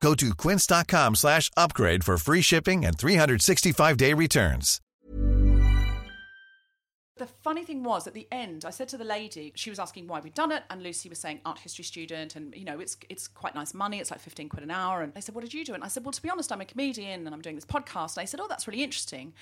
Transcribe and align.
Go 0.00 0.14
to 0.14 0.34
quince.com 0.34 1.14
slash 1.14 1.50
upgrade 1.56 2.04
for 2.04 2.18
free 2.18 2.42
shipping 2.42 2.84
and 2.84 2.96
365-day 2.96 4.12
returns. 4.12 4.80
The 7.18 7.26
funny 7.26 7.64
thing 7.64 7.82
was, 7.82 8.06
at 8.06 8.12
the 8.12 8.28
end, 8.30 8.66
I 8.66 8.70
said 8.70 8.88
to 8.88 8.98
the 8.98 9.04
lady, 9.04 9.50
she 9.56 9.70
was 9.70 9.78
asking 9.78 10.06
why 10.06 10.20
we'd 10.20 10.34
done 10.34 10.52
it, 10.52 10.64
and 10.68 10.82
Lucy 10.82 11.08
was 11.08 11.18
saying 11.18 11.40
art 11.46 11.58
history 11.58 11.82
student, 11.82 12.36
and 12.36 12.54
you 12.54 12.66
know, 12.66 12.78
it's 12.78 12.98
it's 13.08 13.26
quite 13.26 13.54
nice 13.54 13.72
money. 13.72 14.00
It's 14.00 14.10
like 14.10 14.20
fifteen 14.20 14.50
quid 14.50 14.62
an 14.62 14.70
hour. 14.70 15.00
And 15.00 15.14
I 15.16 15.20
said, 15.20 15.34
what 15.34 15.40
did 15.40 15.54
you 15.54 15.64
do? 15.64 15.72
And 15.72 15.82
I 15.82 15.88
said, 15.88 16.04
well, 16.04 16.12
to 16.12 16.20
be 16.20 16.28
honest, 16.28 16.52
I'm 16.52 16.60
a 16.60 16.66
comedian, 16.66 17.24
and 17.24 17.34
I'm 17.34 17.40
doing 17.40 17.54
this 17.54 17.64
podcast. 17.64 18.18
And 18.18 18.22
I 18.22 18.26
said, 18.26 18.38
oh, 18.38 18.46
that's 18.48 18.68
really 18.68 18.82
interesting. 18.82 19.32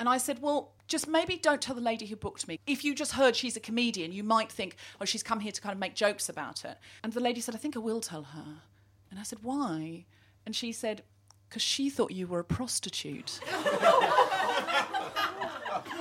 And 0.00 0.08
I 0.08 0.18
said, 0.18 0.42
well, 0.42 0.72
just 0.88 1.06
maybe 1.06 1.36
don't 1.36 1.62
tell 1.62 1.76
the 1.76 1.80
lady 1.80 2.06
who 2.06 2.16
booked 2.16 2.48
me. 2.48 2.58
If 2.66 2.84
you 2.84 2.96
just 2.96 3.12
heard 3.12 3.36
she's 3.36 3.56
a 3.56 3.60
comedian, 3.60 4.10
you 4.10 4.24
might 4.24 4.50
think, 4.50 4.74
oh, 5.00 5.04
she's 5.04 5.22
come 5.22 5.38
here 5.38 5.52
to 5.52 5.60
kind 5.60 5.72
of 5.72 5.78
make 5.78 5.94
jokes 5.94 6.28
about 6.28 6.64
it. 6.64 6.78
And 7.04 7.12
the 7.12 7.20
lady 7.20 7.40
said, 7.40 7.54
I 7.54 7.58
think 7.58 7.76
I 7.76 7.80
will 7.80 8.00
tell 8.00 8.24
her. 8.24 8.62
And 9.10 9.18
I 9.18 9.22
said, 9.22 9.40
why? 9.42 10.04
And 10.46 10.54
she 10.54 10.72
said, 10.72 11.02
because 11.48 11.62
she 11.62 11.90
thought 11.90 12.12
you 12.12 12.26
were 12.26 12.40
a 12.40 12.44
prostitute. 12.44 13.40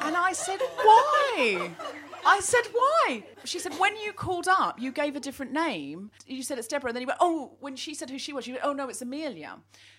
And 0.02 0.18
I 0.18 0.34
said, 0.34 0.60
Why? 0.76 1.72
I 2.26 2.40
said, 2.42 2.64
Why? 2.72 3.24
She 3.44 3.60
said, 3.60 3.74
When 3.78 3.96
you 3.98 4.14
called 4.14 4.48
up, 4.48 4.80
you 4.80 4.92
gave 4.92 5.16
a 5.16 5.20
different 5.20 5.52
name. 5.52 6.12
You 6.28 6.44
said 6.44 6.58
it's 6.58 6.68
Deborah. 6.68 6.90
And 6.90 6.96
then 6.96 7.02
you 7.02 7.08
went, 7.08 7.20
Oh, 7.22 7.54
when 7.60 7.76
she 7.76 7.94
said 7.94 8.10
who 8.10 8.20
she 8.20 8.34
was, 8.34 8.48
you 8.48 8.54
went, 8.54 8.66
Oh, 8.66 8.74
no, 8.74 8.90
it's 8.90 9.02
Amelia. 9.02 9.58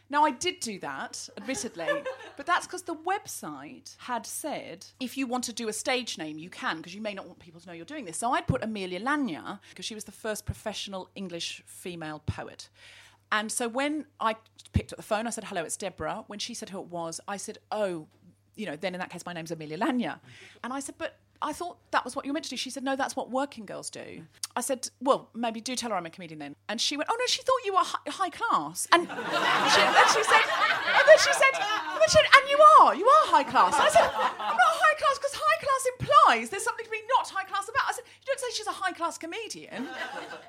Now, 0.08 0.24
I 0.24 0.32
did 0.32 0.58
do 0.58 0.80
that, 0.80 1.28
admittedly, 1.36 1.86
but 2.36 2.44
that's 2.44 2.66
because 2.66 2.82
the 2.82 2.96
website 2.96 3.96
had 3.98 4.26
said 4.26 4.84
if 4.98 5.16
you 5.16 5.28
want 5.28 5.44
to 5.44 5.52
do 5.52 5.68
a 5.68 5.72
stage 5.72 6.18
name, 6.18 6.36
you 6.36 6.50
can, 6.50 6.78
because 6.78 6.94
you 6.96 7.00
may 7.00 7.14
not 7.14 7.26
want 7.26 7.38
people 7.38 7.60
to 7.60 7.66
know 7.68 7.72
you're 7.72 7.84
doing 7.84 8.06
this. 8.06 8.16
So 8.16 8.32
I'd 8.32 8.48
put 8.48 8.64
Amelia 8.64 9.00
Lanyer, 9.00 9.60
because 9.70 9.84
she 9.84 9.94
was 9.94 10.04
the 10.04 10.12
first 10.12 10.46
professional 10.46 11.08
English 11.14 11.62
female 11.64 12.22
poet. 12.26 12.70
And 13.30 13.52
so 13.52 13.68
when 13.68 14.06
I 14.18 14.34
picked 14.72 14.92
up 14.92 14.96
the 14.96 15.04
phone, 15.04 15.28
I 15.28 15.30
said, 15.30 15.44
Hello, 15.44 15.62
it's 15.62 15.76
Deborah. 15.76 16.24
When 16.26 16.40
she 16.40 16.54
said 16.54 16.70
who 16.70 16.80
it 16.80 16.86
was, 16.86 17.20
I 17.28 17.36
said, 17.36 17.58
Oh, 17.70 18.08
you 18.56 18.66
know, 18.66 18.74
then 18.74 18.94
in 18.94 19.00
that 19.00 19.10
case, 19.10 19.24
my 19.24 19.32
name's 19.32 19.52
Amelia 19.52 19.78
Lanyer. 19.78 20.18
And 20.64 20.72
I 20.72 20.80
said, 20.80 20.96
But 20.98 21.18
I 21.42 21.52
thought 21.54 21.78
that 21.90 22.04
was 22.04 22.14
what 22.14 22.24
you 22.26 22.32
were 22.32 22.34
meant 22.34 22.44
to 22.44 22.50
do. 22.50 22.56
She 22.56 22.68
said, 22.70 22.84
No, 22.84 22.96
that's 22.96 23.16
what 23.16 23.30
working 23.30 23.64
girls 23.64 23.88
do. 23.88 24.22
I 24.56 24.60
said, 24.60 24.88
Well, 25.00 25.30
maybe 25.34 25.60
do 25.60 25.74
tell 25.74 25.90
her 25.90 25.96
I'm 25.96 26.04
a 26.06 26.10
comedian 26.10 26.38
then. 26.38 26.54
And 26.68 26.80
she 26.80 26.96
went, 26.96 27.08
Oh, 27.10 27.16
no, 27.18 27.26
she 27.26 27.42
thought 27.42 27.60
you 27.64 27.72
were 27.72 27.80
hi- 27.82 28.10
high 28.10 28.30
class. 28.30 28.86
And 28.92 29.02
she, 29.08 29.80
then 29.80 30.06
she 30.12 30.22
said, 30.24 30.44
And 30.44 31.04
then 31.08 31.18
she 31.18 31.32
said, 31.32 31.54
and, 31.56 32.00
then 32.00 32.08
she 32.08 32.18
said, 32.18 32.26
and 32.36 32.50
you 32.50 32.58
are, 32.80 32.94
you 32.94 33.06
are 33.06 33.26
high 33.28 33.44
class. 33.44 33.74
And 33.74 33.82
I 33.84 33.88
said, 33.88 34.02
I'm 34.04 34.56
not 34.56 34.74
high 34.84 34.94
class 34.98 35.18
because 35.18 35.32
high 35.34 35.60
class 35.64 35.82
implies 35.98 36.50
there's 36.50 36.64
something 36.64 36.84
to 36.84 36.90
be 36.90 37.00
not 37.18 37.28
high 37.28 37.44
class 37.44 37.68
about. 37.68 37.82
I 37.88 37.92
said, 37.92 38.04
You 38.06 38.26
don't 38.26 38.40
say 38.40 38.46
she's 38.52 38.66
a 38.66 38.72
high 38.72 38.92
class 38.92 39.16
comedian, 39.16 39.88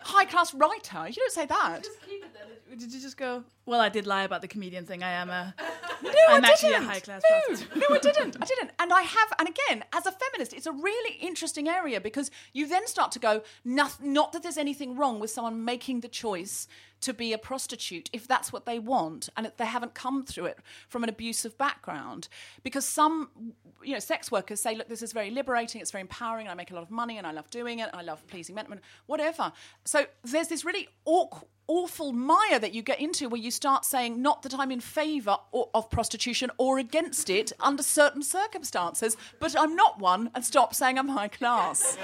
high 0.02 0.26
class 0.26 0.54
writer. 0.54 1.08
You 1.08 1.16
don't 1.16 1.32
say 1.32 1.46
that. 1.46 1.86
Did 2.70 2.94
you 2.94 3.02
just 3.02 3.18
go? 3.18 3.44
Well, 3.66 3.80
I 3.80 3.90
did 3.90 4.08
lie 4.08 4.24
about 4.24 4.42
the 4.42 4.48
comedian 4.48 4.86
thing. 4.86 5.04
I 5.04 5.12
am 5.12 5.30
a. 5.30 5.54
No, 6.04 6.12
I'm 6.30 6.44
I 6.44 6.50
actually 6.50 6.70
didn't. 6.70 6.84
a 6.84 6.88
high 6.88 7.00
class 7.00 7.22
no, 7.30 7.56
no, 7.76 7.96
I 7.96 8.00
didn't. 8.00 8.38
I 8.42 8.46
didn't. 8.46 8.72
And 8.80 8.92
I 8.94 9.02
have, 9.02 9.34
and 9.40 9.48
again, 9.48 9.84
as 9.94 10.06
a 10.06 10.12
feminist, 10.12 10.54
it's 10.54 10.66
a 10.66 10.72
really 10.72 11.16
interesting 11.16 11.68
area 11.68 12.02
because 12.02 12.32
you 12.54 12.68
then 12.68 12.88
start 12.88 13.12
to 13.14 13.20
go, 13.20 13.42
not, 13.64 14.04
not 14.04 14.32
that 14.34 14.44
there's 14.44 14.58
anything 14.58 14.96
wrong 14.96 15.20
with 15.20 15.30
someone 15.30 15.64
making 15.64 16.02
the 16.02 16.08
choice 16.08 16.68
to 17.02 17.14
be 17.14 17.34
a 17.34 17.38
prostitute 17.38 18.10
if 18.14 18.28
that's 18.28 18.54
what 18.54 18.66
they 18.66 18.80
want 18.80 19.30
and 19.36 19.52
they 19.58 19.66
haven't 19.66 19.94
come 19.94 20.24
through 20.24 20.46
it 20.46 20.60
from 20.88 21.04
an 21.04 21.10
abusive 21.10 21.58
background. 21.58 22.28
Because 22.64 22.86
some, 22.86 23.30
you 23.84 23.94
know, 23.94 24.00
sex 24.00 24.32
workers 24.32 24.60
say, 24.60 24.76
look, 24.76 24.88
this 24.88 25.02
is 25.02 25.12
very 25.12 25.32
liberating, 25.32 25.82
it's 25.82 25.92
very 25.92 26.02
empowering, 26.02 26.48
and 26.48 26.52
I 26.52 26.56
make 26.56 26.72
a 26.72 26.76
lot 26.76 26.84
of 26.84 26.92
money 26.92 27.18
and 27.18 27.28
I 27.28 27.32
love 27.32 27.50
doing 27.50 27.80
it, 27.80 27.90
I 27.94 28.02
love 28.02 28.26
pleasing 28.28 28.56
men, 28.56 28.80
whatever. 29.08 29.52
So 29.86 30.06
there's 30.24 30.48
this 30.48 30.64
really 30.64 30.88
awkward 31.06 31.48
awful 31.68 32.12
mire 32.12 32.60
that 32.60 32.74
you 32.74 32.82
get 32.82 33.00
into 33.00 33.30
where 33.30 33.40
you 33.40 33.50
start 33.50 33.86
saying 33.86 34.22
not 34.22 34.42
that 34.42 34.54
I'm 34.54 34.72
in 34.72 34.82
favour 34.82 35.38
of 35.54 35.90
prostitution 35.90 36.52
or 36.58 36.80
against 36.80 37.30
it 37.30 37.54
under 37.62 37.82
certain 37.82 38.24
circumstances, 38.24 39.16
but 39.40 39.58
I'm 39.58 39.74
not 39.74 39.98
one, 39.98 40.32
and 40.36 40.44
stop 40.44 40.76
saying 40.76 41.00
I'm 41.00 41.08
high 41.08 41.30
class. 41.30 41.98